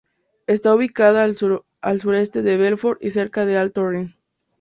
[0.47, 1.25] Está ubicada a
[1.81, 4.15] al sureste de Belfort y cerca del Alto Rin.